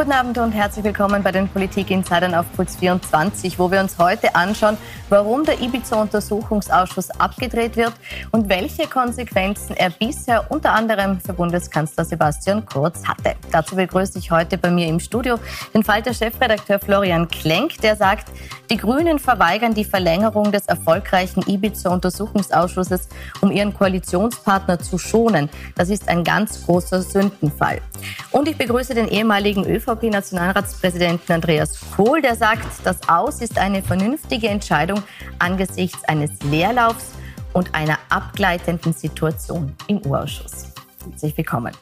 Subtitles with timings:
[0.00, 4.34] Guten Abend und herzlich willkommen bei den Politik-Insidern auf Puls 24, wo wir uns heute
[4.34, 4.78] anschauen,
[5.10, 7.92] warum der Ibiza-Untersuchungsausschuss abgedreht wird
[8.30, 13.34] und welche Konsequenzen er bisher unter anderem für Bundeskanzler Sebastian Kurz hatte.
[13.52, 15.38] Dazu begrüße ich heute bei mir im Studio
[15.74, 18.28] den Falter-Chefredakteur Florian Klenk, der sagt,
[18.70, 23.08] die Grünen verweigern die Verlängerung des erfolgreichen Ibiza-Untersuchungsausschusses,
[23.42, 25.50] um ihren Koalitionspartner zu schonen.
[25.74, 27.82] Das ist ein ganz großer Sündenfall.
[28.30, 34.48] Und ich begrüße den ehemaligen ÖVP-Nationalratspräsidenten Andreas Kohl, der sagt, das Aus ist eine vernünftige
[34.48, 35.02] Entscheidung
[35.38, 37.06] angesichts eines Leerlaufs
[37.52, 40.68] und einer abgleitenden Situation im Urausschuss.
[41.04, 41.74] Herzlich willkommen.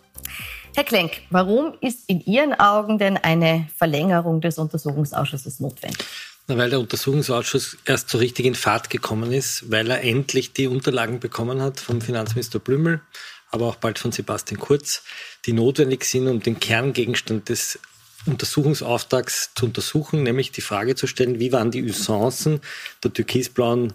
[0.74, 6.06] Herr Klenk, warum ist in Ihren Augen denn eine Verlängerung des Untersuchungsausschusses notwendig?
[6.46, 11.20] Weil der Untersuchungsausschuss erst so richtig in Fahrt gekommen ist, weil er endlich die Unterlagen
[11.20, 13.02] bekommen hat vom Finanzminister Blümel,
[13.50, 15.02] aber auch bald von Sebastian Kurz,
[15.44, 17.78] die notwendig sind, um den Kerngegenstand des
[18.26, 22.60] Untersuchungsauftrags zu untersuchen, nämlich die Frage zu stellen, wie waren die Usancen
[23.02, 23.92] der türkisblauen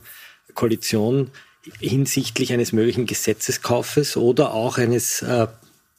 [0.53, 1.31] Koalition
[1.79, 5.47] hinsichtlich eines möglichen Gesetzeskaufes oder auch eines äh,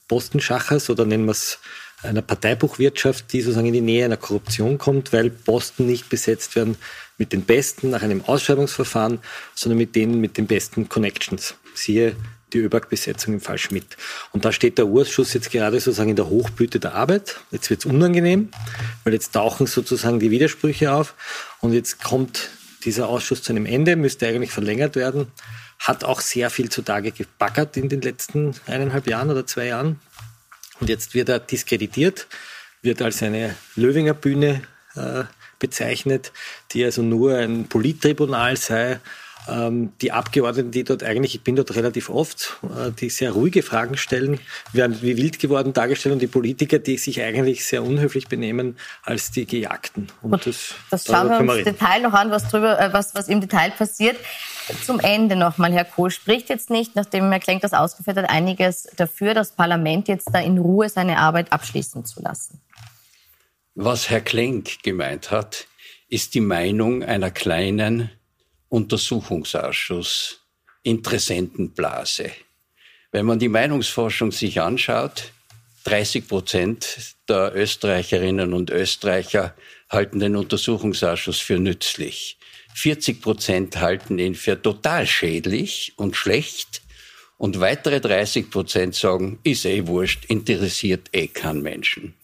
[0.09, 1.59] Postenschachers oder nennen wir es
[2.03, 6.77] einer Parteibuchwirtschaft, die sozusagen in die Nähe einer Korruption kommt, weil Posten nicht besetzt werden
[7.17, 9.21] mit den Besten nach einem Ausschreibungsverfahren,
[9.55, 11.55] sondern mit denen mit den besten Connections.
[11.75, 12.15] Siehe
[12.55, 13.97] die ÖBAG-Besetzung im Fall Schmidt.
[14.33, 17.37] Und da steht der Urschuss jetzt gerade sozusagen in der Hochblüte der Arbeit.
[17.51, 18.49] Jetzt wird es unangenehm,
[19.03, 21.15] weil jetzt tauchen sozusagen die Widersprüche auf
[21.61, 22.51] und jetzt kommt
[22.85, 25.33] dieser Ausschuss zu einem Ende, müsste eigentlich verlängert werden,
[25.79, 30.01] hat auch sehr viel zutage gebackert in den letzten eineinhalb Jahren oder zwei Jahren.
[30.81, 32.27] Und jetzt wird er diskreditiert,
[32.83, 34.63] wird als eine Löwinger Bühne
[34.95, 35.25] äh,
[35.59, 36.33] bezeichnet,
[36.73, 39.01] die also nur ein Polittribunal sei
[39.47, 43.97] die Abgeordneten, die dort eigentlich, ich bin dort relativ oft, äh, die sehr ruhige Fragen
[43.97, 44.41] stellen,
[44.73, 49.33] werden wie wild geworden dargestellt und die Politiker, die sich eigentlich sehr unhöflich benehmen als
[49.33, 50.09] die Gejagten.
[50.23, 53.29] Und das, das schauen wir uns im Detail noch an, was, drüber, äh, was, was
[53.29, 54.17] im Detail passiert.
[54.83, 58.89] Zum Ende nochmal, Herr Kohl, spricht jetzt nicht, nachdem Herr Klenk das ausgeführt hat, einiges
[58.97, 62.63] dafür, das Parlament jetzt da in Ruhe seine Arbeit abschließen zu lassen?
[63.75, 65.67] Was Herr Klenk gemeint hat,
[66.09, 68.11] ist die Meinung einer kleinen
[68.69, 70.41] Untersuchungsausschuss,
[70.83, 72.31] Interessentenblase.
[73.13, 75.33] Wenn man die Meinungsforschung sich anschaut,
[75.85, 79.55] 30 Prozent der Österreicherinnen und Österreicher
[79.89, 82.39] halten den Untersuchungsausschuss für nützlich.
[82.75, 86.83] 40 Prozent halten ihn für total schädlich und schlecht.
[87.37, 92.15] Und weitere 30 Prozent sagen, ist eh wurscht, interessiert eh keinen Menschen.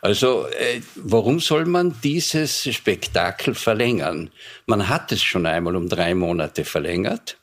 [0.00, 4.30] Also äh, warum soll man dieses Spektakel verlängern?
[4.66, 7.38] Man hat es schon einmal um drei Monate verlängert.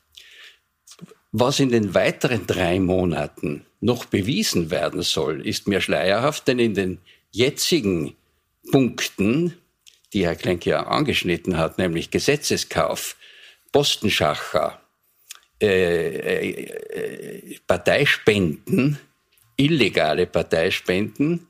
[1.31, 6.73] Was in den weiteren drei Monaten noch bewiesen werden soll, ist mir schleierhaft, denn in
[6.73, 6.99] den
[7.31, 8.15] jetzigen
[8.71, 9.57] Punkten,
[10.13, 13.15] die Herr Klenke ja angeschnitten hat, nämlich Gesetzeskauf,
[13.71, 14.81] Postenschacher,
[15.61, 18.99] äh, äh, äh Parteispenden,
[19.55, 21.47] illegale Parteispenden,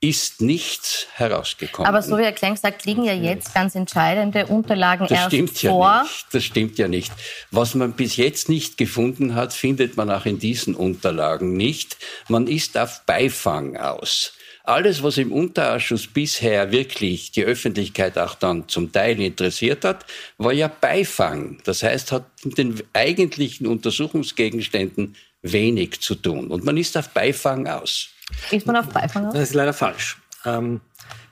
[0.00, 1.86] ist nichts herausgekommen.
[1.86, 5.58] Aber so wie Herr Klenk sagt, liegen ja jetzt ganz entscheidende Unterlagen das erst stimmt
[5.58, 5.86] vor.
[5.86, 6.26] Ja nicht.
[6.32, 7.12] Das stimmt ja nicht.
[7.50, 11.98] Was man bis jetzt nicht gefunden hat, findet man auch in diesen Unterlagen nicht.
[12.28, 14.32] Man ist auf Beifang aus.
[14.64, 20.06] Alles, was im Unterausschuss bisher wirklich die Öffentlichkeit auch dann zum Teil interessiert hat,
[20.38, 21.58] war ja Beifang.
[21.64, 26.48] Das heißt, hat mit den eigentlichen Untersuchungsgegenständen wenig zu tun.
[26.48, 28.10] Und man ist auf Beifang aus.
[28.50, 29.34] Ist man auf Beifang aus?
[29.34, 30.18] Das ist leider falsch.
[30.44, 30.80] Ähm,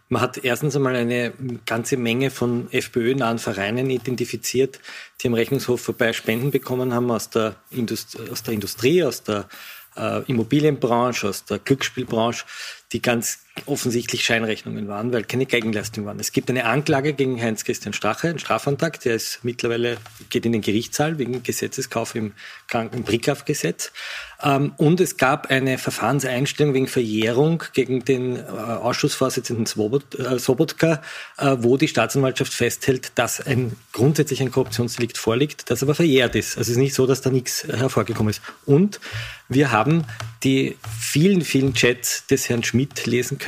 [0.08, 1.32] man hat erstens einmal eine
[1.66, 4.80] ganze Menge von FPÖ-nahen Vereinen identifiziert,
[5.20, 9.48] die am Rechnungshof vorbei Spenden bekommen haben aus der, Indust aus der Industrie, aus der
[9.96, 12.46] äh, Immobilienbranche, aus der Glücksspielbranche,
[12.92, 16.20] die ganz offensichtlich Scheinrechnungen waren, weil keine Gegenleistung waren.
[16.20, 19.98] Es gibt eine Anklage gegen Heinz-Christian Strache, ein Strafantrag, der ist mittlerweile,
[20.30, 22.32] geht in den Gerichtssaal wegen Gesetzeskauf im
[22.66, 23.92] Kranken Brickauf-Gesetz.
[24.42, 31.02] Ähm, und es gab eine Verfahrenseinstellung wegen Verjährung gegen den äh, Ausschussvorsitzenden äh, Sobotka,
[31.38, 36.56] äh, wo die Staatsanwaltschaft festhält, dass ein grundsätzlich ein Korruptionsdelikt vorliegt, das aber verjährt ist.
[36.56, 38.42] Also es ist nicht so, dass da nichts hervorgekommen ist.
[38.64, 39.00] Und
[39.48, 40.04] wir haben
[40.44, 43.47] die vielen, vielen Chats des Herrn Schmidt lesen können,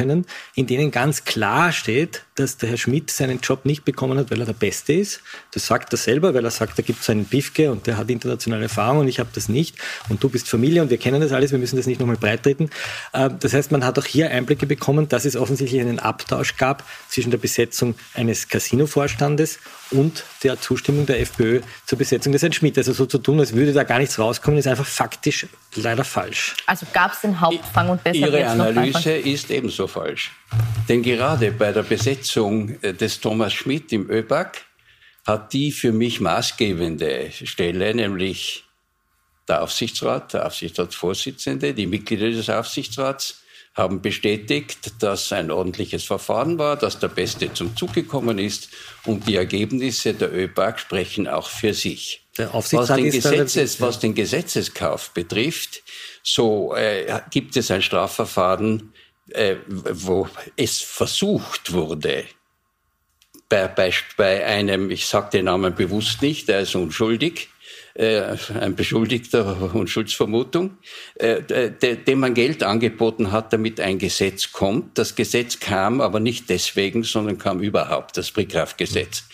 [0.54, 4.40] in denen ganz klar steht, dass der Herr Schmidt seinen Job nicht bekommen hat, weil
[4.40, 5.20] er der Beste ist.
[5.52, 8.10] Das sagt er selber, weil er sagt, da gibt es einen Bifke und der hat
[8.10, 9.76] internationale Erfahrung und ich habe das nicht.
[10.08, 12.70] Und du bist Familie und wir kennen das alles, wir müssen das nicht nochmal breitreten.
[13.12, 16.84] Äh, das heißt, man hat auch hier Einblicke bekommen, dass es offensichtlich einen Abtausch gab
[17.08, 19.58] zwischen der Besetzung eines Casino-Vorstandes
[19.90, 22.78] und der Zustimmung der FPÖ zur Besetzung des Herrn Schmidt.
[22.78, 26.56] Also so zu tun, als würde da gar nichts rauskommen, ist einfach faktisch leider falsch.
[26.66, 30.32] Also gab es den Hauptfang und deshalb Ihre Analyse ist ebenso falsch.
[30.88, 34.52] Denn gerade bei der Besetzung äh, des Thomas Schmidt im ÖBAG
[35.26, 38.64] hat die für mich maßgebende Stelle, nämlich
[39.48, 43.42] der Aufsichtsrat, der Aufsichtsratsvorsitzende, die Mitglieder des Aufsichtsrats,
[43.74, 48.68] haben bestätigt, dass ein ordentliches Verfahren war, dass der Beste zum Zug gekommen ist
[49.04, 52.26] und die Ergebnisse der ÖBAG sprechen auch für sich.
[52.36, 55.82] Was den, Gesetzes, was den, Gesetzeskauf betrifft,
[56.22, 58.92] so äh, gibt es ein Strafverfahren,
[59.34, 62.24] äh, wo es versucht wurde,
[63.48, 67.48] bei, bei, bei einem, ich sage den Namen bewusst nicht, der ist unschuldig,
[67.94, 70.78] äh, ein Beschuldigter Unschuldsvermutung,
[71.16, 74.96] äh, dem man Geld angeboten hat, damit ein Gesetz kommt.
[74.96, 79.24] Das Gesetz kam aber nicht deswegen, sondern kam überhaupt, das Brickkraftgesetz.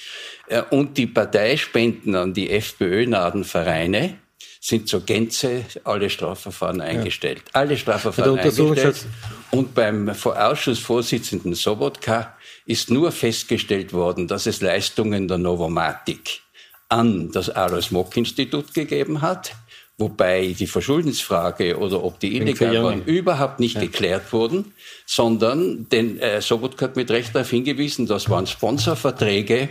[0.49, 4.19] Äh, und die Parteispenden an die FPÖ-nahen Vereine
[4.67, 7.43] sind zur Gänze alle Strafverfahren eingestellt.
[7.55, 7.61] Ja.
[7.61, 9.07] Alle Strafverfahren eingestellt.
[9.53, 12.35] Und beim Ausschussvorsitzenden Sobotka
[12.65, 16.41] ist nur festgestellt worden, dass es Leistungen der Novomatik
[16.89, 19.53] an das Alois Mock Institut gegeben hat,
[19.99, 23.83] wobei die Verschuldensfrage oder ob die illegal waren überhaupt nicht ja.
[23.83, 24.73] geklärt wurden,
[25.07, 29.69] sondern denn äh, Sobotka hat mit Recht darauf hingewiesen, das waren Sponsorverträge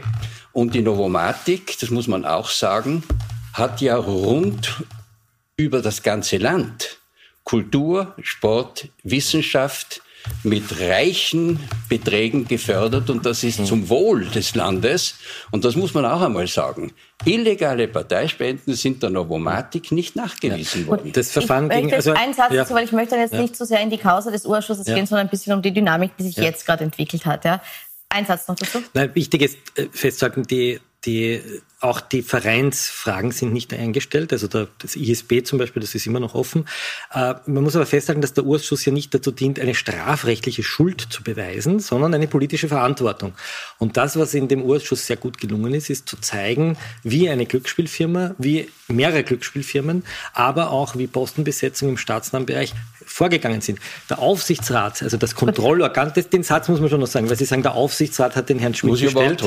[0.54, 3.04] und die Novomatik, das muss man auch sagen,
[3.56, 4.84] hat ja rund
[5.58, 7.00] über das ganze Land
[7.46, 10.02] Kultur, Sport, Wissenschaft,
[10.44, 15.16] mit reichen Beträgen gefördert und das ist zum Wohl des Landes.
[15.52, 16.94] Und das muss man auch einmal sagen.
[17.26, 20.88] Illegale Parteispenden sind der Novomatik nicht nachgewiesen ja.
[20.88, 21.12] worden.
[21.14, 22.64] Das Verfahren ich möchte also, einen Satz ja.
[22.64, 23.42] dazu, weil ich möchte jetzt ja.
[23.42, 26.18] nicht so sehr in die Causa des Urschusses gehen, sondern ein bisschen um die Dynamik,
[26.18, 27.46] die sich jetzt gerade entwickelt hat.
[27.46, 27.62] Ja.
[28.10, 28.82] Ein Satz noch dazu.
[28.96, 31.42] Nein, wichtig ist äh, festzuhalten, die, die
[31.86, 34.34] auch die Vereinsfragen sind nicht eingestellt.
[34.34, 36.68] Also der, das ISB zum Beispiel, das ist immer noch offen.
[37.14, 41.02] Äh, man muss aber festhalten, dass der Urschuss ja nicht dazu dient, eine strafrechtliche Schuld
[41.02, 43.34] zu beweisen, sondern eine politische Verantwortung.
[43.78, 47.46] Und das, was in dem Urschuss sehr gut gelungen ist, ist zu zeigen, wie eine
[47.46, 50.04] Glücksspielfirma, wie mehrere Glücksspielfirmen,
[50.34, 52.74] aber auch wie Postenbesetzung im staatsnahen Bereich
[53.06, 53.80] vorgegangen sind.
[54.10, 57.46] Der Aufsichtsrat, also das Kontrollorgan, das, den Satz muss man schon noch sagen, weil Sie
[57.46, 59.44] sagen, der Aufsichtsrat hat den Herrn Schmidt muss bestellt.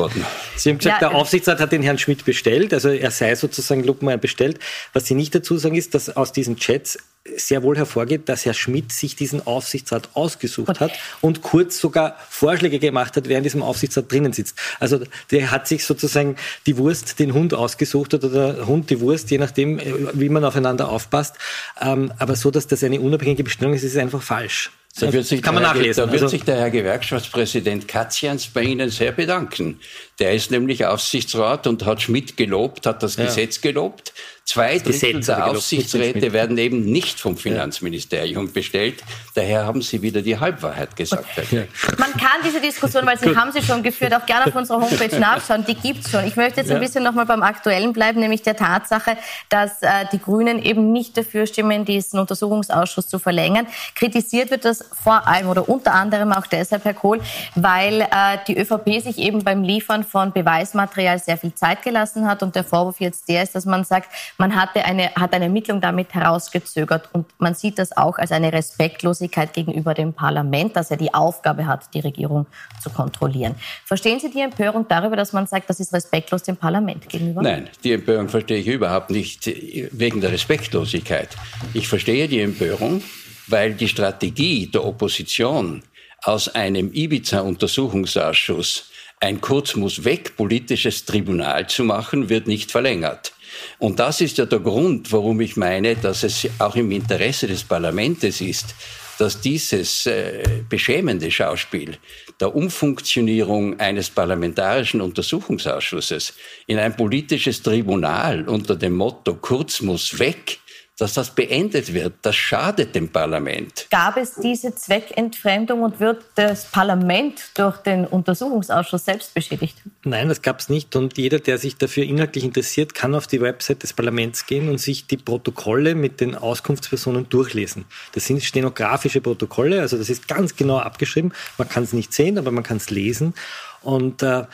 [0.56, 3.84] Sie haben gesagt, ja, der Aufsichtsrat hat den Herrn Schmidt bestellt, also er sei sozusagen
[3.84, 4.58] Luppenmeier bestellt.
[4.92, 6.98] Was Sie nicht dazu sagen, ist, dass aus diesen Chats
[7.36, 12.78] sehr wohl hervorgeht, dass Herr Schmidt sich diesen Aufsichtsrat ausgesucht hat und kurz sogar Vorschläge
[12.78, 14.58] gemacht hat, wer in diesem Aufsichtsrat drinnen sitzt.
[14.80, 15.00] Also
[15.30, 16.36] der hat sich sozusagen
[16.66, 20.44] die Wurst den Hund ausgesucht oder der Hund die Wurst, je nachdem, äh, wie man
[20.44, 21.36] aufeinander aufpasst.
[21.80, 24.70] Ähm, aber so, dass das eine unabhängige Bestellung ist, ist einfach falsch.
[25.00, 26.04] Da wird sich, kann man nachlesen.
[26.04, 29.78] Da wird also, sich der Herr Gewerkschaftspräsident Katzians bei Ihnen sehr bedanken.
[30.18, 33.26] Der ist nämlich Aufsichtsrat und hat Schmidt gelobt, hat das ja.
[33.26, 34.12] Gesetz gelobt.
[34.48, 38.52] Zwei Drittel der Aufsichtsräte werden eben nicht vom Finanzministerium ja.
[38.52, 39.04] bestellt.
[39.34, 41.26] Daher haben Sie wieder die Halbwahrheit gesagt.
[41.50, 41.62] Ja.
[41.98, 45.18] Man kann diese Diskussion, weil Sie haben sie schon geführt, auch gerne auf unserer Homepage
[45.20, 45.64] nachschauen.
[45.66, 46.26] Die gibt's schon.
[46.26, 49.16] Ich möchte jetzt ein bisschen nochmal beim Aktuellen bleiben, nämlich der Tatsache,
[49.48, 53.66] dass äh, die Grünen eben nicht dafür stimmen, diesen Untersuchungsausschuss zu verlängern.
[53.94, 57.20] Kritisiert wird das vor allem oder unter anderem auch deshalb, Herr Kohl,
[57.54, 58.06] weil äh,
[58.46, 62.64] die ÖVP sich eben beim Liefern von Beweismaterial sehr viel Zeit gelassen hat und der
[62.64, 64.08] Vorwurf jetzt der ist, dass man sagt,
[64.38, 68.52] man hatte eine, hat eine Ermittlung damit herausgezögert und man sieht das auch als eine
[68.52, 72.46] Respektlosigkeit gegenüber dem Parlament, dass er die Aufgabe hat, die Regierung
[72.82, 73.54] zu kontrollieren.
[73.84, 77.42] Verstehen Sie die Empörung darüber, dass man sagt, das ist respektlos dem Parlament gegenüber?
[77.42, 81.28] Nein, die Empörung verstehe ich überhaupt nicht wegen der Respektlosigkeit.
[81.74, 83.02] Ich verstehe die Empörung,
[83.46, 85.82] weil die Strategie der Opposition
[86.22, 93.32] aus einem Ibiza-Untersuchungsausschuss ein Kurz muss weg politisches Tribunal zu machen, wird nicht verlängert.
[93.78, 97.64] Und das ist ja der Grund, warum ich meine, dass es auch im Interesse des
[97.64, 98.74] Parlaments ist,
[99.18, 101.98] dass dieses äh, beschämende Schauspiel
[102.40, 106.34] der Umfunktionierung eines parlamentarischen Untersuchungsausschusses
[106.66, 110.60] in ein politisches Tribunal unter dem Motto Kurz muss weg
[110.98, 112.14] dass das beendet wird.
[112.22, 113.86] Das schadet dem Parlament.
[113.90, 119.76] Gab es diese Zweckentfremdung und wird das Parlament durch den Untersuchungsausschuss selbst beschädigt?
[120.02, 120.96] Nein, das gab es nicht.
[120.96, 124.78] Und jeder, der sich dafür inhaltlich interessiert, kann auf die Website des Parlaments gehen und
[124.78, 127.84] sich die Protokolle mit den Auskunftspersonen durchlesen.
[128.12, 131.32] Das sind stenografische Protokolle, also das ist ganz genau abgeschrieben.
[131.58, 133.34] Man kann es nicht sehen, aber man kann es lesen.
[133.82, 134.44] Und äh,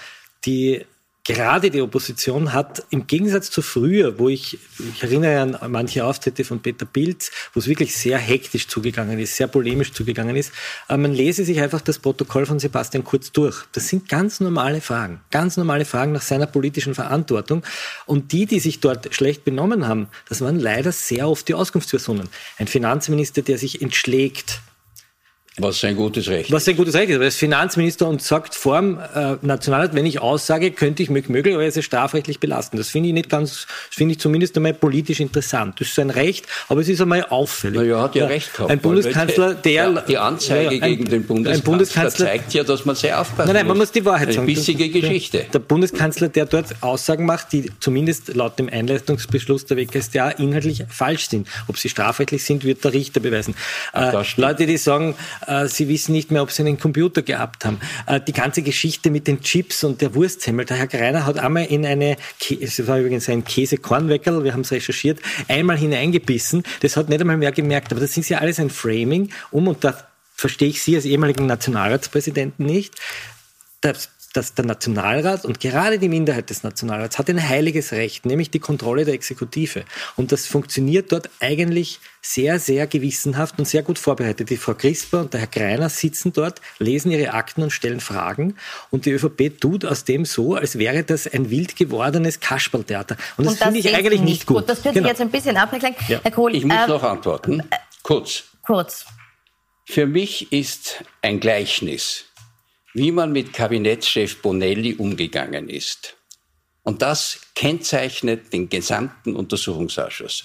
[0.45, 0.85] die
[1.25, 6.45] gerade die Opposition hat im Gegensatz zu früher, wo ich, ich erinnere an manche Auftritte
[6.45, 10.53] von Peter Pilz, wo es wirklich sehr hektisch zugegangen ist, sehr polemisch zugegangen ist,
[10.89, 13.65] äh, man lese sich einfach das Protokoll von Sebastian Kurz durch.
[13.73, 17.63] Das sind ganz normale Fragen, ganz normale Fragen nach seiner politischen Verantwortung.
[18.05, 22.29] Und die, die sich dort schlecht benommen haben, das waren leider sehr oft die Auskunftspersonen.
[22.59, 24.61] Ein Finanzminister, der sich entschlägt,
[25.59, 27.21] was sein gutes Recht Was sein gutes Recht ist.
[27.21, 31.29] Er ist Finanzminister und sagt vor dem äh, Nationalrat, wenn ich aussage, könnte ich mich
[31.29, 32.77] möglicherweise strafrechtlich belasten.
[32.77, 35.81] Das finde ich nicht ganz, das finde ich zumindest einmal politisch interessant.
[35.81, 37.77] Das ist sein Recht, aber es ist einmal auffällig.
[37.77, 38.69] Na ja, hat ja, recht gehabt.
[38.69, 39.73] Ein Bundeskanzler, der...
[39.73, 43.47] Ja, die Anzeige ja, ein, gegen den Bundeskanzler, Bundeskanzler, zeigt ja, dass man sehr aufpassen
[43.47, 44.49] Nein, nein, man muss die Wahrheit Eine sagen.
[44.49, 45.47] Eine bissige Geschichte.
[45.53, 51.29] Der Bundeskanzler, der dort Aussagen macht, die zumindest laut dem Einleitungsbeschluss der WKStA inhaltlich falsch
[51.29, 51.47] sind.
[51.69, 53.55] Ob sie strafrechtlich sind, wird der Richter beweisen.
[53.93, 55.15] Äh, Leute, die sagen,
[55.69, 57.81] sie wissen nicht, mehr, ob sie einen Computer gehabt haben.
[58.07, 60.65] Äh, die ganze Geschichte mit den Chips und der Wurstsemmel.
[60.65, 62.17] Der Herr Greiner hat einmal in eine,
[62.61, 66.63] es war übrigens ein Käse-Kornweckerl, wir haben es recherchiert, einmal hineingebissen.
[66.81, 67.93] Das hat nicht einmal mehr gemerkt.
[67.93, 69.97] Aber das ist ja alles ein Framing, um, und da
[70.35, 72.95] verstehe ich Sie als ehemaligen Nationalratspräsidenten nicht,
[73.81, 78.51] dass dass der Nationalrat und gerade die Minderheit des Nationalrats hat ein heiliges Recht, nämlich
[78.51, 79.85] die Kontrolle der Exekutive.
[80.17, 84.51] Und das funktioniert dort eigentlich sehr, sehr gewissenhaft und sehr gut vorbereitet.
[84.51, 88.57] Die Frau Crisper und der Herr Greiner sitzen dort, lesen ihre Akten und stellen Fragen.
[88.91, 93.17] Und die ÖVP tut aus dem so, als wäre das ein wild gewordenes Kasperltheater.
[93.37, 94.59] Und das, das finde ich eigentlich nicht gut.
[94.59, 94.69] gut.
[94.69, 95.07] Das könnte genau.
[95.07, 95.95] ich jetzt ein bisschen abklären.
[96.09, 96.21] Ja.
[96.23, 97.61] Herr Kohl, ich muss äh, noch antworten.
[97.61, 98.45] Äh, kurz.
[98.63, 99.07] Kurz.
[99.85, 102.25] Für mich ist ein Gleichnis
[102.95, 106.17] wie man mit Kabinettschef Bonelli umgegangen ist.
[106.85, 110.45] Und das kennzeichnet den gesamten Untersuchungsausschuss.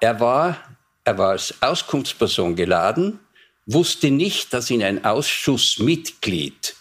[0.00, 0.56] Er war,
[1.04, 3.20] er war als Auskunftsperson geladen,
[3.66, 6.74] wusste nicht, dass ihn ein Ausschussmitglied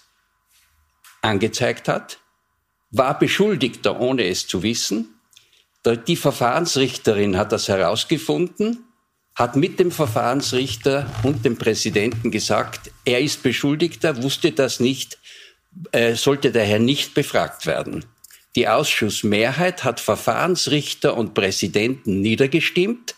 [1.21, 2.19] angezeigt hat,
[2.89, 5.19] war Beschuldigter, ohne es zu wissen.
[5.85, 8.90] Die Verfahrensrichterin hat das herausgefunden
[9.35, 15.17] hat mit dem Verfahrensrichter und dem Präsidenten gesagt, er ist Beschuldigter, wusste das nicht,
[15.91, 18.05] äh, sollte daher nicht befragt werden.
[18.55, 23.15] Die Ausschussmehrheit hat Verfahrensrichter und Präsidenten niedergestimmt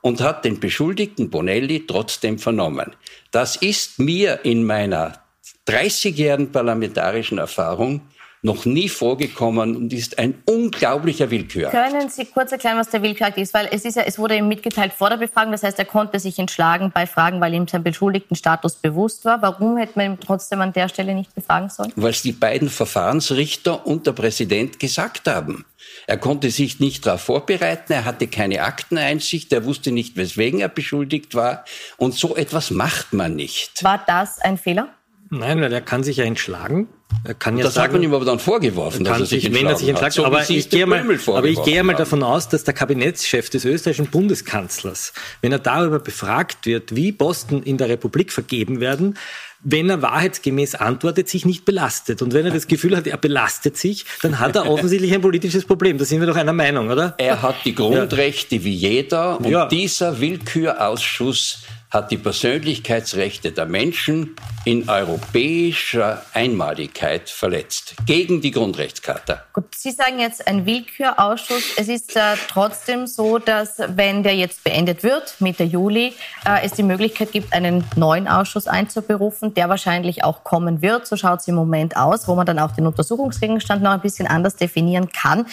[0.00, 2.94] und hat den Beschuldigten Bonelli trotzdem vernommen.
[3.32, 5.20] Das ist mir in meiner
[5.66, 8.02] 30-jährigen parlamentarischen Erfahrung
[8.46, 11.74] noch nie vorgekommen und ist ein unglaublicher Willkürakt.
[11.74, 13.52] Können Sie kurz erklären, was der Willkürakt ist?
[13.52, 16.18] Weil es, ist ja, es wurde ihm mitgeteilt vor der Befragung, das heißt, er konnte
[16.20, 19.42] sich entschlagen bei Fragen, weil ihm sein Beschuldigtenstatus bewusst war.
[19.42, 21.92] Warum hätte man ihn trotzdem an der Stelle nicht befragen sollen?
[21.96, 25.66] Weil es die beiden Verfahrensrichter und der Präsident gesagt haben.
[26.06, 30.68] Er konnte sich nicht darauf vorbereiten, er hatte keine Akteneinsicht, er wusste nicht, weswegen er
[30.68, 31.64] beschuldigt war.
[31.96, 33.82] Und so etwas macht man nicht.
[33.82, 34.88] War das ein Fehler?
[35.30, 36.88] Nein, weil er kann sich ja entschlagen.
[37.24, 39.54] Er kann ja das sagen, hat man ihm aber dann vorgeworfen, dass er sich, sich
[39.54, 40.12] wenn er sich entschlagen hat.
[40.12, 43.64] So aber, ich gehe mal, aber ich gehe mal davon aus, dass der Kabinettschef des
[43.64, 49.16] österreichischen Bundeskanzlers, wenn er darüber befragt wird, wie Posten in der Republik vergeben werden,
[49.62, 52.22] wenn er wahrheitsgemäß antwortet, sich nicht belastet.
[52.22, 55.64] Und wenn er das Gefühl hat, er belastet sich, dann hat er offensichtlich ein politisches
[55.64, 55.98] Problem.
[55.98, 57.14] Da sind wir doch einer Meinung, oder?
[57.18, 58.64] Er hat die Grundrechte ja.
[58.64, 59.66] wie jeder und ja.
[59.66, 64.34] dieser Willkürausschuss hat die Persönlichkeitsrechte der Menschen
[64.64, 69.44] in europäischer Einmaligkeit verletzt, gegen die Grundrechtscharta.
[69.52, 71.62] Gut, Sie sagen jetzt ein Willkürausschuss.
[71.76, 76.12] Es ist äh, trotzdem so, dass wenn der jetzt beendet wird, Mitte Juli,
[76.44, 81.06] äh, es die Möglichkeit gibt, einen neuen Ausschuss einzuberufen, der wahrscheinlich auch kommen wird.
[81.06, 84.26] So schaut es im Moment aus, wo man dann auch den Untersuchungsgegenstand noch ein bisschen
[84.26, 85.46] anders definieren kann.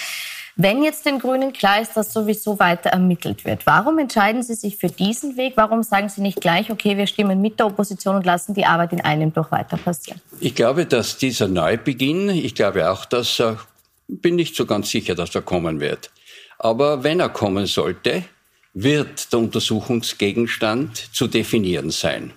[0.55, 4.77] Wenn jetzt den Grünen klar ist, dass sowieso weiter ermittelt wird, warum entscheiden Sie sich
[4.77, 5.53] für diesen Weg?
[5.55, 8.93] Warum sagen Sie nicht gleich, okay, wir stimmen mit der Opposition und lassen die Arbeit
[8.93, 10.21] in einem durch weiter passieren?
[10.39, 13.41] Ich glaube, dass dieser Neubeginn, ich glaube auch, dass
[14.07, 16.12] bin nicht so ganz sicher, dass er kommen wird.
[16.59, 18.23] Aber wenn er kommen sollte,
[18.73, 22.33] wird der Untersuchungsgegenstand zu definieren sein.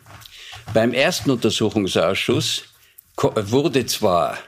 [0.74, 2.64] Beim ersten Untersuchungsausschuss
[3.16, 4.38] wurde zwar,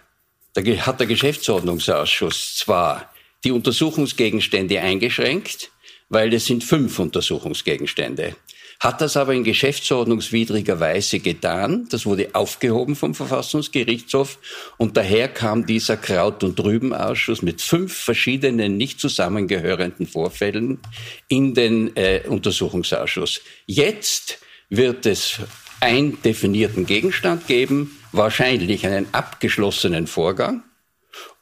[0.56, 3.12] hat der Geschäftsordnungsausschuss zwar
[3.44, 5.70] die Untersuchungsgegenstände eingeschränkt,
[6.08, 8.34] weil es sind fünf Untersuchungsgegenstände.
[8.80, 11.88] Hat das aber in geschäftsordnungswidriger Weise getan.
[11.90, 14.38] Das wurde aufgehoben vom Verfassungsgerichtshof
[14.76, 20.78] und daher kam dieser Kraut- und Rübenausschuss mit fünf verschiedenen nicht zusammengehörenden Vorfällen
[21.26, 23.40] in den äh, Untersuchungsausschuss.
[23.66, 25.40] Jetzt wird es
[25.80, 30.62] einen definierten Gegenstand geben, wahrscheinlich einen abgeschlossenen Vorgang.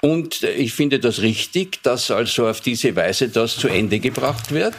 [0.03, 4.75] Und ich finde das richtig, dass also auf diese Weise das zu Ende gebracht wird.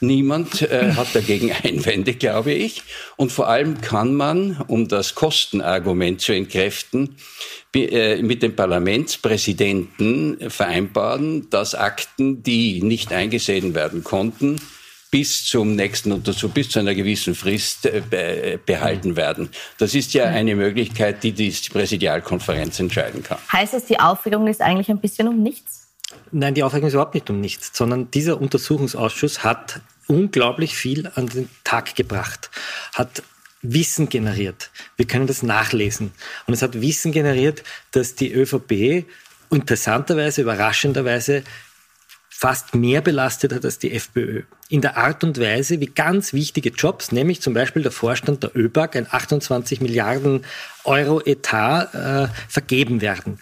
[0.00, 2.82] Niemand äh, hat dagegen Einwände, glaube ich.
[3.16, 7.16] Und vor allem kann man, um das Kostenargument zu entkräften,
[7.74, 14.56] äh, mit dem Parlamentspräsidenten vereinbaren, dass Akten, die nicht eingesehen werden konnten,
[15.10, 19.50] bis zum nächsten Untersuch, bis zu einer gewissen Frist äh, behalten werden.
[19.78, 23.38] Das ist ja eine Möglichkeit, die die Präsidialkonferenz entscheiden kann.
[23.52, 25.88] Heißt das, die Aufregung ist eigentlich ein bisschen um nichts?
[26.32, 31.26] Nein, die Aufregung ist überhaupt nicht um nichts, sondern dieser Untersuchungsausschuss hat unglaublich viel an
[31.26, 32.50] den Tag gebracht,
[32.94, 33.22] hat
[33.62, 34.70] Wissen generiert.
[34.96, 36.12] Wir können das nachlesen.
[36.46, 37.62] Und es hat Wissen generiert,
[37.92, 39.04] dass die ÖVP
[39.50, 41.42] interessanterweise, überraschenderweise
[42.40, 44.44] fast mehr belastet hat als die FPÖ.
[44.70, 48.56] In der Art und Weise, wie ganz wichtige Jobs, nämlich zum Beispiel der Vorstand der
[48.56, 50.46] ÖBAG, ein 28 Milliarden
[50.84, 53.40] Euro Etat, äh, vergeben werden.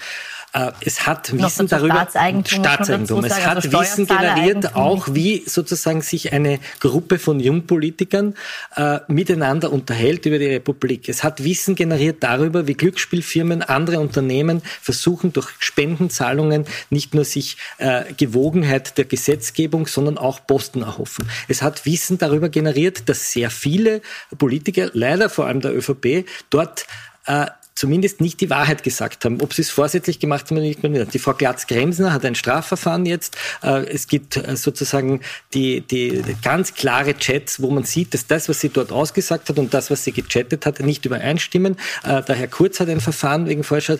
[0.52, 3.24] Äh, es hat Wissen darüber, Staatseigentum, Staatseigentum.
[3.24, 8.34] es hat also Wissen generiert, auch wie sozusagen sich eine Gruppe von Jungpolitikern
[8.76, 11.08] äh, miteinander unterhält über die Republik.
[11.08, 17.58] Es hat Wissen generiert darüber, wie Glücksspielfirmen, andere Unternehmen versuchen durch Spendenzahlungen nicht nur sich
[17.76, 21.28] äh, Gewogenheit der Gesetzgebung, sondern auch Posten erhoffen.
[21.48, 24.00] Es hat Wissen darüber generiert, dass sehr viele
[24.38, 26.86] Politiker, leider vor allem der ÖVP, dort
[27.26, 27.46] äh,
[27.78, 29.40] zumindest nicht die Wahrheit gesagt haben.
[29.40, 31.14] Ob sie es vorsätzlich gemacht haben oder nicht.
[31.14, 33.36] Die Frau Glatz-Gremsner hat ein Strafverfahren jetzt.
[33.62, 35.20] Äh, es gibt äh, sozusagen
[35.54, 39.58] die, die ganz klare Chats, wo man sieht, dass das, was sie dort ausgesagt hat
[39.60, 41.76] und das, was sie gechattet hat, nicht übereinstimmen.
[42.02, 43.98] Äh, der Herr Kurz hat ein Verfahren wegen falscher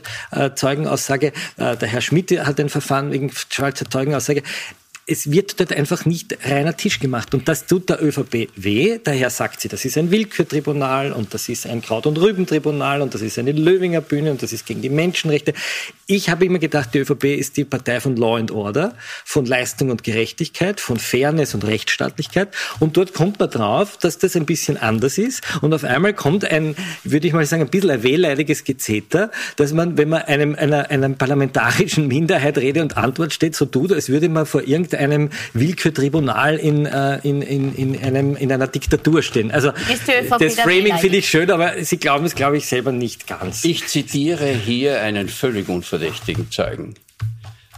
[0.55, 1.33] Zeugenaussage.
[1.57, 4.43] Der Herr Schmidt hat ein Verfahren wegen falscher Zeugenaussage
[5.09, 7.33] es wird dort einfach nicht reiner Tisch gemacht.
[7.35, 8.99] Und das tut der ÖVP weh.
[9.03, 13.15] Daher sagt sie, das ist ein Willkürtribunal und das ist ein Kraut- und Rübentribunal und
[13.15, 15.55] das ist eine Löwinger Bühne und das ist gegen die Menschenrechte.
[16.07, 19.91] Ich habe immer gedacht, die ÖVP ist die Partei von Law and Order, von Leistung
[19.91, 22.55] und Gerechtigkeit, von Fairness und Rechtsstaatlichkeit.
[22.79, 25.43] Und dort kommt man drauf, dass das ein bisschen anders ist.
[25.63, 29.73] Und auf einmal kommt ein, würde ich mal sagen, ein bisschen ein wehleidiges Gezeter, dass
[29.73, 34.11] man, wenn man einem, einer, einer parlamentarischen Minderheit Rede und Antwort steht, so tut, als
[34.11, 39.23] würde man vor irgendeinem einem Willkürtribunal in, äh, in, in, in, einem, in einer Diktatur
[39.23, 39.51] stehen.
[39.51, 39.73] Also
[40.39, 43.65] das Framing finde ich schön, aber Sie glauben es, glaube ich, selber nicht ganz.
[43.65, 46.95] Ich zitiere hier einen völlig unverdächtigen Zeugen.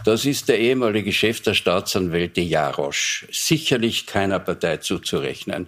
[0.03, 5.67] Das ist der ehemalige Chef der Staatsanwälte Jarosch, sicherlich keiner Partei zuzurechnen.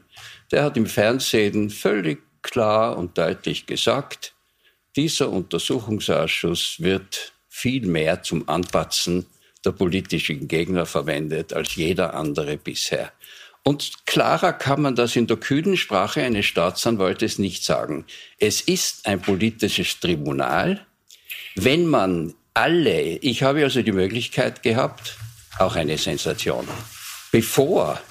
[0.51, 4.33] Der hat im Fernsehen völlig klar und deutlich gesagt,
[4.96, 9.27] dieser Untersuchungsausschuss wird viel mehr zum Anpatzen
[9.66, 13.12] der politischen Gegner verwendet als jeder andere bisher.
[13.64, 18.06] Und klarer kann man das in der kühlen Sprache eines Staatsanwaltes nicht sagen.
[18.38, 20.86] Es ist ein politisches Tribunal.
[21.56, 25.18] Wenn man alle, ich habe also die Möglichkeit gehabt,
[25.60, 26.68] auch eine Sensation,
[27.32, 28.02] bevor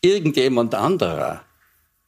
[0.00, 1.44] irgendjemand anderer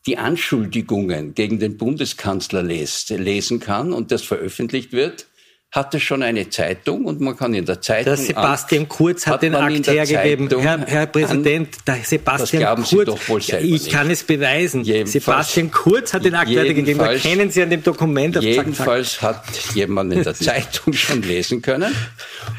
[0.07, 5.27] die Anschuldigungen gegen den Bundeskanzler lesen kann und das veröffentlicht wird,
[5.73, 8.07] hatte schon eine Zeitung und man kann in der Zeitung.
[8.07, 10.49] Der Sebastian Kurz hat, hat den Akt hergegeben.
[10.61, 12.91] Herr, Herr, Präsident, der Sebastian das Kurz.
[12.91, 13.93] Sie doch wohl selber ich nicht.
[13.93, 14.83] kann es beweisen.
[14.83, 16.99] Jedenfalls, Sebastian Kurz hat den Akt hergegeben.
[16.99, 18.37] Da kennen Sie an dem Dokument.
[18.37, 19.47] Auf jedenfalls zack, zack.
[19.47, 21.95] hat jemand in der Zeitung schon lesen können.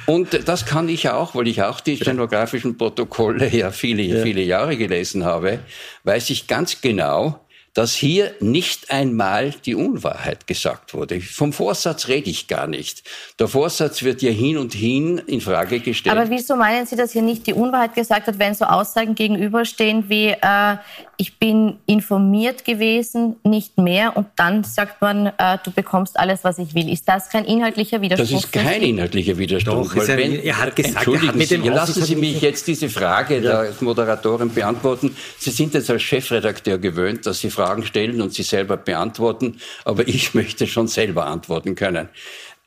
[0.06, 4.24] Und das kann ich auch, weil ich auch die stenografischen Protokolle ja viele, ja.
[4.24, 5.60] viele Jahre gelesen habe,
[6.06, 7.42] weiß ich ganz genau,
[7.74, 11.22] dass hier nicht einmal die Unwahrheit gesagt wurde.
[11.22, 13.04] Vom Vorsatz rede ich gar nicht.
[13.40, 16.16] Der Vorsatz wird ja hin und hin in Frage gestellt.
[16.16, 20.10] Aber wieso meinen Sie, dass hier nicht die Unwahrheit gesagt wird, wenn so Aussagen gegenüberstehen
[20.10, 20.78] wie äh,
[21.16, 26.58] ich bin informiert gewesen, nicht mehr und dann sagt man, äh, du bekommst alles, was
[26.58, 26.92] ich will.
[26.92, 28.32] Ist das kein inhaltlicher Widerspruch?
[28.32, 29.94] Das ist kein inhaltlicher Widerspruch.
[29.94, 33.36] Doch, wenn, er hat gesagt, entschuldigen er hat Sie, lassen Sie mich jetzt diese Frage
[33.36, 33.64] ja.
[33.64, 35.16] der Moderatorin beantworten.
[35.38, 40.08] Sie sind jetzt als Chefredakteur gewöhnt, dass Sie Fragen stellen und sie selber beantworten, aber
[40.08, 42.10] ich möchte schon selber antworten können.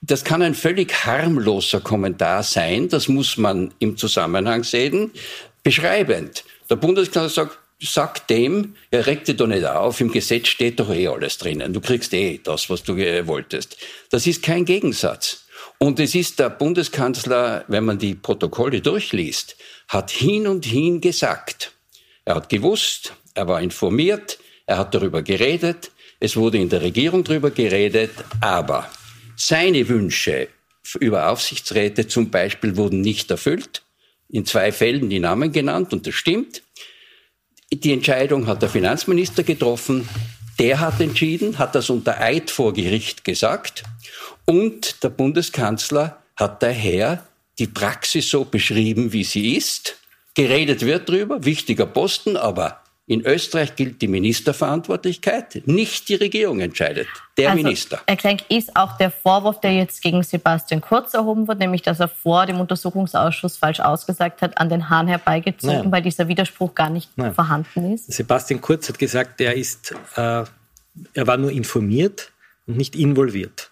[0.01, 5.11] Das kann ein völlig harmloser Kommentar sein, das muss man im Zusammenhang sehen,
[5.63, 6.45] beschreibend.
[6.69, 10.91] Der Bundeskanzler sagt, sagt dem, er regt dich doch nicht auf, im Gesetz steht doch
[10.91, 13.77] eh alles drinnen, du kriegst eh das, was du äh, wolltest.
[14.11, 15.45] Das ist kein Gegensatz.
[15.79, 19.57] Und es ist der Bundeskanzler, wenn man die Protokolle durchliest,
[19.89, 21.73] hat hin und hin gesagt,
[22.25, 27.25] er hat gewusst, er war informiert, er hat darüber geredet, es wurde in der Regierung
[27.25, 28.91] darüber geredet, aber
[29.37, 30.49] seine Wünsche
[31.01, 33.83] über Aufsichtsräte zum Beispiel wurden nicht erfüllt.
[34.29, 36.63] In zwei Fällen die Namen genannt und das stimmt.
[37.73, 40.09] Die Entscheidung hat der Finanzminister getroffen.
[40.59, 43.83] Der hat entschieden, hat das unter Eid vor Gericht gesagt.
[44.45, 47.27] Und der Bundeskanzler hat daher
[47.59, 49.97] die Praxis so beschrieben, wie sie ist.
[50.35, 57.07] Geredet wird drüber, wichtiger Posten, aber In Österreich gilt die Ministerverantwortlichkeit, nicht die Regierung entscheidet,
[57.37, 58.01] der also, Minister.
[58.07, 62.01] Herr Klenk, ist auch der Vorwurf, der jetzt gegen Sebastian Kurz erhoben wird, nämlich dass
[62.01, 65.93] er vor dem Untersuchungsausschuss falsch ausgesagt hat, an den Hahn herbeigezogen, Nein.
[65.93, 67.35] weil dieser Widerspruch gar nicht Nein.
[67.35, 68.11] vorhanden ist?
[68.11, 70.45] Sebastian Kurz hat gesagt, er, ist, äh,
[71.13, 72.33] er war nur informiert
[72.67, 73.71] und nicht involviert.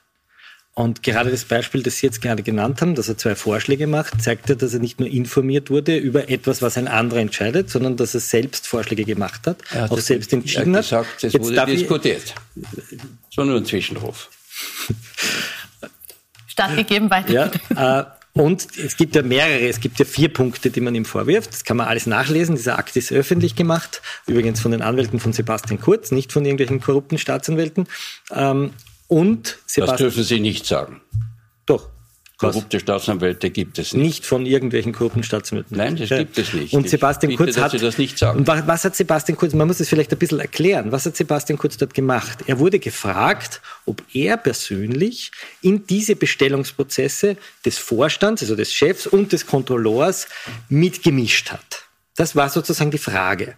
[0.74, 4.22] Und gerade das Beispiel, das Sie jetzt gerade genannt haben, dass er zwei Vorschläge macht,
[4.22, 7.98] zeigt ja, dass er nicht nur informiert wurde über etwas, was ein anderer entscheidet, sondern
[7.98, 10.84] dass er selbst Vorschläge gemacht hat, ja, auch selbst entschieden hat.
[10.84, 12.34] Gesagt, es wurde diskutiert.
[12.54, 14.30] Das war nur ein Zwischenruf.
[16.46, 17.50] Stattgegeben weiter.
[17.76, 18.04] Ja, äh,
[18.34, 21.52] und es gibt ja mehrere, es gibt ja vier Punkte, die man ihm vorwirft.
[21.52, 22.56] Das kann man alles nachlesen.
[22.56, 26.80] Dieser Akt ist öffentlich gemacht, übrigens von den Anwälten von Sebastian Kurz, nicht von irgendwelchen
[26.80, 27.88] korrupten Staatsanwälten.
[28.34, 28.70] Ähm,
[29.12, 29.86] und Sebastian.
[29.86, 31.02] Das dürfen Sie nicht sagen.
[31.66, 31.90] Doch.
[32.38, 34.02] Korrupte Staatsanwälte gibt es nicht.
[34.02, 35.76] Nicht von irgendwelchen korrupten Staatsanwälten.
[35.76, 36.74] Nein, das gibt es nicht.
[36.74, 37.80] Und Sebastian bitte, Kurz hat.
[37.80, 38.40] das nicht sagen.
[38.40, 41.56] Und was hat Sebastian Kurz, man muss es vielleicht ein bisschen erklären, was hat Sebastian
[41.56, 42.38] Kurz dort gemacht?
[42.46, 49.30] Er wurde gefragt, ob er persönlich in diese Bestellungsprozesse des Vorstands, also des Chefs und
[49.30, 50.26] des Kontrolleurs
[50.68, 51.84] mitgemischt hat.
[52.16, 53.54] Das war sozusagen die Frage.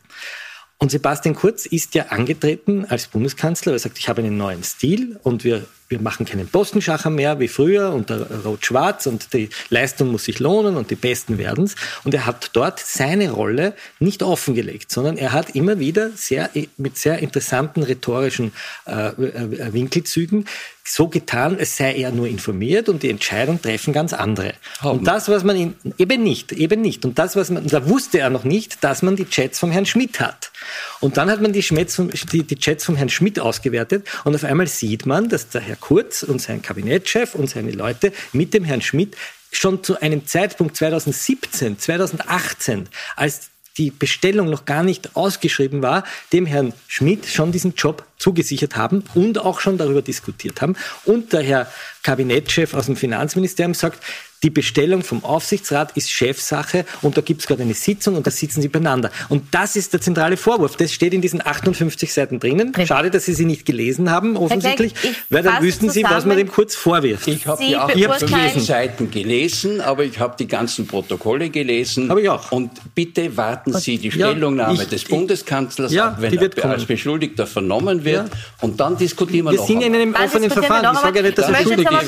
[0.79, 3.73] Und Sebastian Kurz ist ja angetreten als Bundeskanzler.
[3.73, 7.49] Er sagt, ich habe einen neuen Stil und wir wir machen keinen Postenschacher mehr wie
[7.49, 11.77] früher und Rot-Schwarz und die Leistung muss sich lohnen und die Besten werden's.
[12.05, 16.97] Und er hat dort seine Rolle nicht offengelegt, sondern er hat immer wieder sehr, mit
[16.97, 18.53] sehr interessanten rhetorischen
[18.87, 20.47] äh, äh Winkelzügen
[20.87, 24.53] so getan, es sei er nur informiert und die Entscheidung treffen ganz andere.
[24.81, 24.99] Haben.
[24.99, 27.07] Und das, was man ihn, eben nicht, eben nicht.
[27.07, 29.87] Und das, was man, da wusste er noch nicht, dass man die Chats vom Herrn
[29.87, 30.51] Schmidt hat.
[31.01, 34.35] Und dann hat man die, Chats vom, die, die Chats vom Herrn Schmidt ausgewertet und
[34.35, 38.55] auf einmal sieht man, dass der Herr Kurz und sein Kabinettschef und seine Leute mit
[38.55, 39.17] dem Herrn Schmidt
[39.53, 46.47] schon zu einem Zeitpunkt 2017, 2018, als die Bestellung noch gar nicht ausgeschrieben war, dem
[46.47, 50.77] Herrn Schmidt schon diesen Job zugesichert haben und auch schon darüber diskutiert haben.
[51.05, 51.73] Und der Herr
[52.03, 54.03] Kabinettschef aus dem Finanzministerium sagt,
[54.45, 58.31] die Bestellung vom Aufsichtsrat ist Chefsache und da gibt es gerade eine Sitzung und da
[58.31, 59.11] sitzen sie beieinander.
[59.31, 60.77] Und das ist der zentrale Vorwurf.
[60.77, 62.75] Das steht in diesen 58 Seiten drinnen.
[62.87, 64.93] Schade, dass Sie sie nicht gelesen haben, offensichtlich,
[65.31, 67.27] weil dann wüssten Sie, was man dem kurz vorwirft.
[67.27, 72.11] Ich habe die 58 Seiten gelesen, aber ich habe die ganzen Protokolle gelesen.
[72.11, 72.53] Habe ich auch.
[72.53, 76.85] Und bitte warten Sie die Stellungnahme ja, ich, des Bundeskanzlers ja, ab, wenn er als
[76.85, 78.29] Beschuldigter vernommen wird.
[78.29, 78.35] Ja.
[78.61, 79.69] Und dann diskutieren wir, wir noch.
[79.69, 80.95] Wir sind in einem offenen Verfahren.
[80.95, 82.03] Ich sage ja nicht, dass er schuldig ist.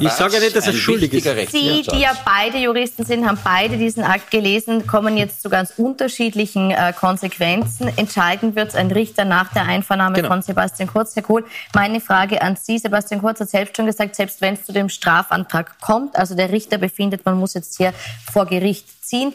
[0.00, 1.52] Ich sage ja nicht, dass er schuldig ist.
[1.52, 5.74] Sie, die ja beide Juristen sind, haben beide diesen Akt gelesen, kommen jetzt zu ganz
[5.76, 7.90] unterschiedlichen äh, Konsequenzen.
[7.96, 10.28] Entscheiden wird ein Richter nach der Einvernahme genau.
[10.28, 11.14] von Sebastian Kurz.
[11.14, 12.78] Herr Kohl, meine Frage an Sie.
[12.78, 16.50] Sebastian Kurz hat selbst schon gesagt, selbst wenn es zu dem Strafantrag kommt, also der
[16.52, 17.92] Richter befindet, man muss jetzt hier
[18.30, 19.34] vor Gericht ziehen,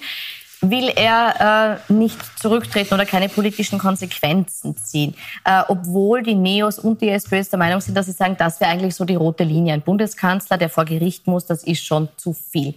[0.69, 5.15] will er äh, nicht zurücktreten oder keine politischen Konsequenzen ziehen.
[5.43, 8.71] Äh, obwohl die Neos und die SPÖs der Meinung sind, dass sie sagen, das wäre
[8.71, 9.73] eigentlich so die rote Linie.
[9.73, 12.75] Ein Bundeskanzler, der vor Gericht muss, das ist schon zu viel.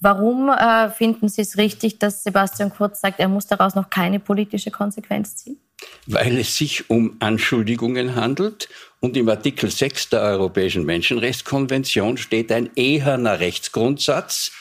[0.00, 4.20] Warum äh, finden Sie es richtig, dass Sebastian Kurz sagt, er muss daraus noch keine
[4.20, 5.58] politische Konsequenz ziehen?
[6.06, 8.68] Weil es sich um Anschuldigungen handelt
[9.00, 14.52] und im Artikel 6 der Europäischen Menschenrechtskonvention steht ein eherner Rechtsgrundsatz,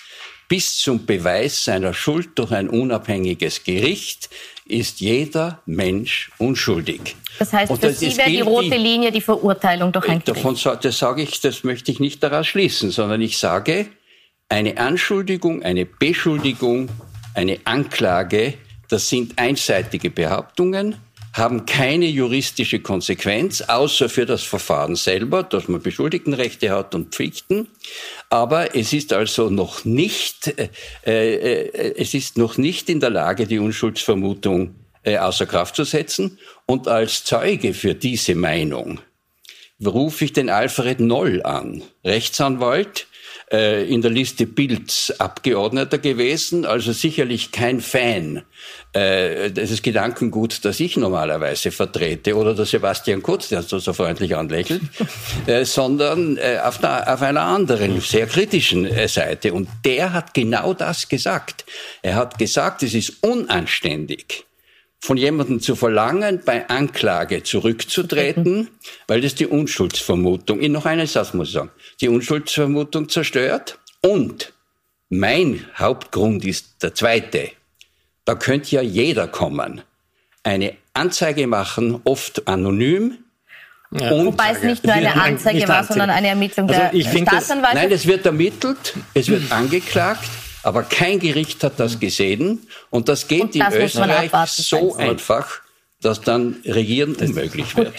[0.47, 4.29] bis zum Beweis seiner Schuld durch ein unabhängiges Gericht
[4.65, 7.15] ist jeder Mensch unschuldig.
[7.39, 10.45] Das heißt, für das, Sie wäre die rote Linie die Verurteilung durch ein Gericht?
[10.45, 13.88] Davon das sage ich, das möchte ich nicht daraus schließen, sondern ich sage,
[14.49, 16.89] eine Anschuldigung, eine Beschuldigung,
[17.34, 18.55] eine Anklage,
[18.89, 20.95] das sind einseitige Behauptungen
[21.36, 27.67] haben keine juristische Konsequenz, außer für das Verfahren selber, dass man Beschuldigtenrechte hat und Pflichten.
[28.30, 30.69] Aber es ist also noch nicht, äh,
[31.06, 36.39] äh, es ist noch nicht in der Lage, die Unschuldsvermutung äh, außer Kraft zu setzen.
[36.65, 39.02] Und als Zeuge für diese Meinung
[39.86, 43.08] rufe ich den Alfred Noll an, Rechtsanwalt,
[43.51, 48.43] äh, in der Liste Bilds Abgeordneter gewesen, also sicherlich kein Fan
[48.93, 54.36] äh, des Gedankengut, das ich normalerweise vertrete, oder der Sebastian Kurz, der so, so freundlich
[54.36, 54.81] anlächelt,
[55.47, 59.53] äh, sondern äh, auf, einer, auf einer anderen, sehr kritischen äh, Seite.
[59.53, 61.65] Und der hat genau das gesagt.
[62.01, 64.45] Er hat gesagt, es ist unanständig,
[64.99, 68.69] von jemandem zu verlangen, bei Anklage zurückzutreten,
[69.08, 73.77] weil das die Unschuldsvermutung, in noch einen Satz muss ich sagen, die Unschuldsvermutung zerstört.
[74.01, 74.53] Und
[75.10, 77.51] mein Hauptgrund ist der zweite.
[78.25, 79.81] Da könnte ja jeder kommen.
[80.43, 83.17] Eine Anzeige machen, oft anonym,
[83.91, 87.75] ja, Wobei es nicht nur eine Anzeige war, sondern eine Ermittlung also der Staatsanwaltschaft.
[87.75, 90.27] Nein, es wird ermittelt, es wird angeklagt
[90.65, 95.62] Aber kein Gericht hat das gesehen und das geht und das in Österreich so einfach,
[96.01, 97.93] dass dann Regieren unmöglich wird.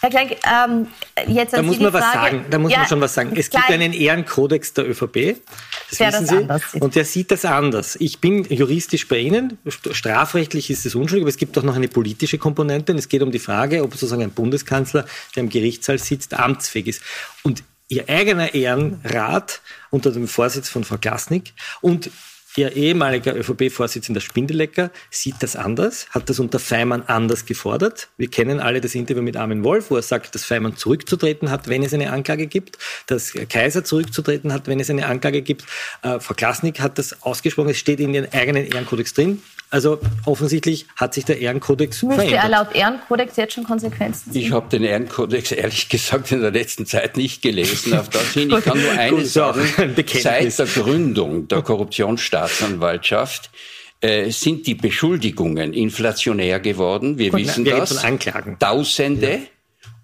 [0.00, 0.86] Herr Klenk, ähm,
[1.26, 2.46] jetzt da muss man was sagen.
[2.48, 3.32] Da muss ja, man schon was sagen.
[3.36, 5.36] Es gibt einen Ehrenkodex der ÖVP.
[5.90, 6.80] Das der wissen das Sie.
[6.80, 7.96] Und der sieht das anders.
[8.00, 9.58] Ich bin juristisch bei Ihnen.
[9.68, 12.92] Strafrechtlich ist es unschuldig, aber es gibt auch noch eine politische Komponente.
[12.92, 16.86] Und es geht um die Frage, ob sozusagen ein Bundeskanzler, der im Gerichtssaal sitzt, amtsfähig
[16.86, 17.02] ist.
[17.42, 22.10] Und Ihr eigener Ehrenrat unter dem Vorsitz von Frau Klasnik und
[22.56, 28.08] Ihr ehemaliger ÖVP-Vorsitzender Spindelecker sieht das anders, hat das unter Feimann anders gefordert.
[28.16, 31.68] Wir kennen alle das Interview mit Armin Wolf, wo er sagt, dass Feimann zurückzutreten hat,
[31.68, 35.66] wenn es eine Anklage gibt, dass Kaiser zurückzutreten hat, wenn es eine Anklage gibt.
[36.02, 39.40] Äh, Frau Klasnik hat das ausgesprochen, es steht in ihren eigenen Ehrenkodex drin.
[39.70, 42.42] Also offensichtlich hat sich der Ehrenkodex Müsste verändert.
[42.42, 44.42] er laut Ehrenkodex jetzt schon Konsequenzen ziehen?
[44.42, 47.92] Ich habe den Ehrenkodex ehrlich gesagt in der letzten Zeit nicht gelesen.
[47.94, 49.60] Auf das hin, ich kann nur eines sagen.
[50.20, 53.50] Seit der Gründung der Korruptionsstaatsanwaltschaft
[54.00, 57.18] äh, sind die Beschuldigungen inflationär geworden.
[57.18, 58.02] Wir Gut, wissen wir das.
[58.58, 59.32] Tausende.
[59.32, 59.38] Ja.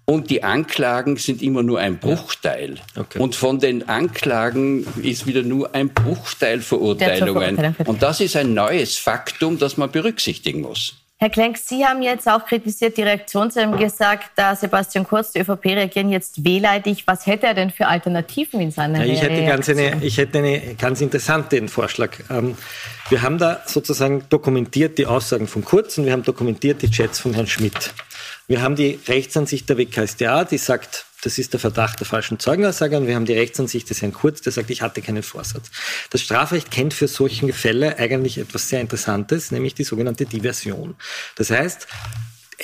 [0.05, 2.75] Und die Anklagen sind immer nur ein Bruchteil.
[2.95, 3.17] Okay.
[3.17, 7.75] Und von den Anklagen ist wieder nur ein Bruchteil Verurteilungen.
[7.85, 10.93] Und das ist ein neues Faktum, das man berücksichtigen muss.
[11.17, 13.49] Herr Klenk, Sie haben jetzt auch kritisiert die Reaktion.
[13.49, 17.07] Sie haben gesagt, da Sebastian Kurz, die ÖVP reagieren jetzt wehleidig.
[17.07, 20.39] Was hätte er denn für Alternativen in seiner ja, ich hätte ganz eine, Ich hätte
[20.39, 22.11] einen ganz interessanten Vorschlag.
[22.29, 22.57] Ähm,
[23.07, 27.19] wir haben da sozusagen dokumentiert die Aussagen von Kurz und wir haben dokumentiert die Chats
[27.19, 27.93] von Herrn Schmidt.
[28.47, 32.95] Wir haben die Rechtsansicht der WKStA, die sagt, das ist der Verdacht der falschen Zeugenaussage.
[32.97, 35.71] Und wir haben die Rechtsansicht des Herrn Kurz, der sagt, ich hatte keinen Vorsatz.
[36.11, 40.95] Das Strafrecht kennt für solche Fälle eigentlich etwas sehr Interessantes, nämlich die sogenannte Diversion.
[41.35, 41.87] Das heißt,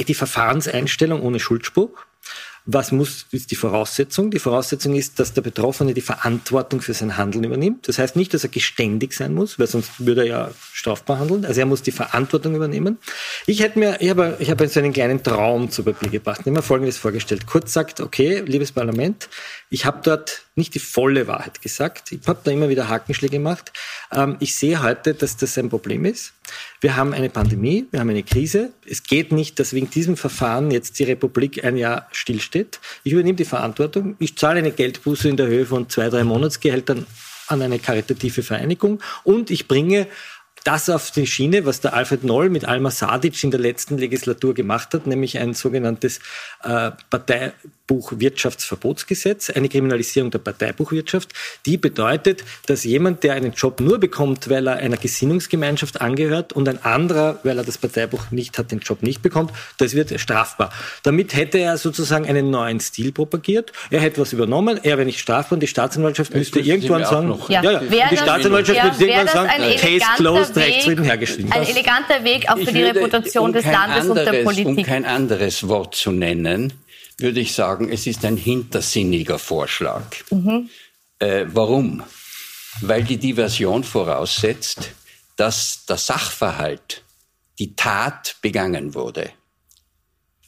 [0.08, 2.06] die Verfahrenseinstellung ohne Schuldspruch
[2.74, 4.32] was muss, ist die Voraussetzung?
[4.32, 7.88] Die Voraussetzung ist, dass der Betroffene die Verantwortung für sein Handeln übernimmt.
[7.88, 11.46] Das heißt nicht, dass er geständig sein muss, weil sonst würde er ja strafbar handeln.
[11.46, 12.98] Also er muss die Verantwortung übernehmen.
[13.46, 16.42] Ich hätte mir, ich habe, ich habe so einen kleinen Traum zu Papier gebracht.
[16.42, 17.48] Ich habe mir Folgendes vorgestellt.
[17.48, 19.30] Kurz sagt, okay, liebes Parlament,
[19.70, 22.12] ich habe dort nicht die volle Wahrheit gesagt.
[22.12, 23.72] Ich habe da immer wieder Hakenschläge gemacht.
[24.12, 26.34] Ähm, ich sehe heute, dass das ein Problem ist.
[26.82, 28.72] Wir haben eine Pandemie, wir haben eine Krise.
[28.86, 32.80] Es geht nicht, dass wegen diesem Verfahren jetzt die Republik ein Jahr stillsteht.
[33.04, 34.16] Ich übernehme die Verantwortung.
[34.20, 37.06] Ich zahle eine Geldbuße in der Höhe von zwei, drei Monatsgehältern
[37.48, 40.08] an eine karitative Vereinigung und ich bringe
[40.64, 44.54] das auf die Schiene, was der Alfred Noll mit Alma Sadic in der letzten Legislatur
[44.54, 46.20] gemacht hat, nämlich ein sogenanntes
[46.64, 46.92] äh,
[47.92, 51.30] Parteibuchwirtschaftsverbotsgesetz, eine Kriminalisierung der Parteibuchwirtschaft,
[51.66, 56.70] die bedeutet, dass jemand, der einen Job nur bekommt, weil er einer Gesinnungsgemeinschaft angehört und
[56.70, 60.72] ein anderer, weil er das Parteibuch nicht hat, den Job nicht bekommt, das wird strafbar.
[61.04, 63.72] Damit hätte er sozusagen einen neuen Stil propagiert.
[63.90, 67.62] Er hätte was übernommen, er wäre nicht strafbar und die Staatsanwaltschaft müsste irgendwann sagen, ja,
[67.62, 68.10] ja, ja.
[68.10, 71.52] die Staatsanwaltschaft müsste irgendwann sagen, Case closed rechtswidrig hergeschrieben.
[71.52, 74.68] Ein eleganter Weg auch für die Reputation um des Landes anderes, und der Politik.
[74.68, 76.74] Um kein anderes Wort zu nennen,
[77.18, 80.06] würde ich sagen, es ist ein hintersinniger Vorschlag.
[80.32, 80.70] Mhm.
[81.20, 82.04] Äh, warum?
[82.82, 84.92] Weil die Diversion voraussetzt,
[85.36, 87.04] dass der Sachverhalt,
[87.60, 89.32] die Tat begangen wurde.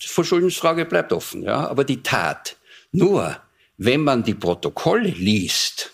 [0.02, 2.58] Die Verschuldungsfrage bleibt offen, ja, aber die Tat.
[2.92, 3.38] Nur,
[3.78, 5.94] wenn man die Protokolle liest,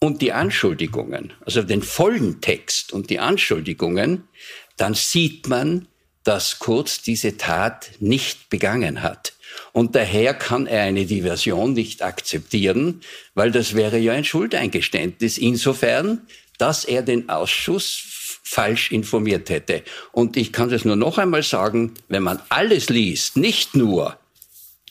[0.00, 4.28] und die Anschuldigungen, also den vollen Text und die Anschuldigungen,
[4.76, 5.88] dann sieht man,
[6.24, 9.34] dass Kurz diese Tat nicht begangen hat.
[9.72, 13.00] Und daher kann er eine Diversion nicht akzeptieren,
[13.34, 16.26] weil das wäre ja ein Schuldeingeständnis insofern,
[16.58, 18.02] dass er den Ausschuss
[18.42, 19.82] falsch informiert hätte.
[20.12, 24.16] Und ich kann das nur noch einmal sagen, wenn man alles liest, nicht nur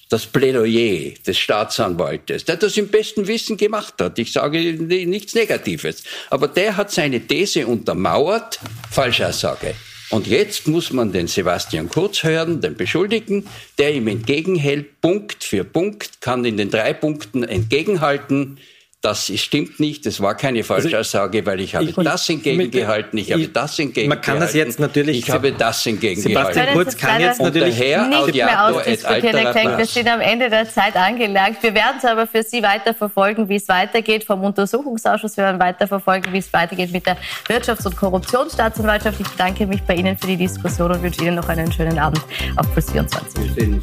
[0.10, 4.18] das Plädoyer des Staatsanwaltes, der das im besten Wissen gemacht hat.
[4.18, 6.04] Ich sage nichts Negatives.
[6.32, 9.76] Aber der hat seine These untermauert, Falschaussage.
[10.10, 15.64] Und jetzt muss man den Sebastian Kurz hören, den Beschuldigten, der ihm entgegenhält, Punkt für
[15.64, 18.58] Punkt, kann in den drei Punkten entgegenhalten,
[19.02, 23.34] das stimmt nicht, das war keine Falschaussage, weil ich habe ich, das entgegengehalten, ich, ich
[23.34, 24.10] habe das entgegengehalten.
[24.10, 25.20] Man kann das jetzt natürlich.
[25.20, 26.54] Ich habe das entgegengehalten.
[26.54, 29.54] Sebastian Kurz kann jetzt natürlich daher nicht mehr ausdiskutieren.
[29.54, 31.64] Denke, wir sind am Ende der Zeit angelangt.
[31.64, 35.38] Wir werden es aber für Sie weiter verfolgen, wie es weitergeht vom Untersuchungsausschuss.
[35.38, 37.16] Wir werden weiter verfolgen, wie es weitergeht mit der
[37.48, 39.22] Wirtschafts- und Korruptionsstaatsanwaltschaft.
[39.22, 42.22] Ich bedanke mich bei Ihnen für die Diskussion und wünsche Ihnen noch einen schönen Abend
[42.58, 43.80] auf Plus 24.